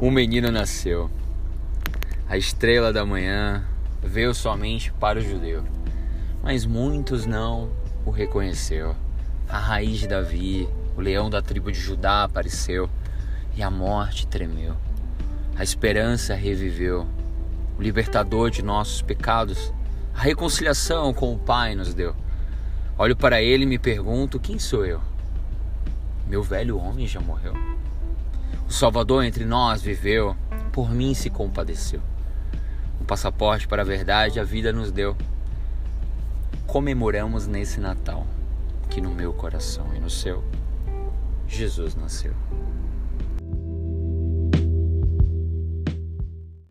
[0.00, 1.10] um menino nasceu.
[2.28, 3.64] A estrela da manhã
[4.00, 5.64] veio somente para o judeu,
[6.40, 7.70] mas muitos não
[8.06, 8.94] o reconheceu.
[9.48, 12.88] A raiz de Davi, o leão da tribo de Judá apareceu
[13.56, 14.76] e a morte tremeu.
[15.56, 17.06] A esperança reviveu.
[17.76, 19.72] O libertador de nossos pecados,
[20.14, 22.14] a reconciliação com o Pai nos deu.
[22.96, 25.00] Olho para ele e me pergunto: quem sou eu?
[26.26, 27.54] Meu velho homem já morreu.
[28.68, 30.36] O Salvador entre nós viveu,
[30.72, 32.00] por mim se compadeceu.
[33.00, 35.16] Um passaporte para a verdade a vida nos deu.
[36.66, 38.26] Comemoramos nesse Natal
[38.90, 40.42] que no meu coração e no seu,
[41.46, 42.34] Jesus nasceu.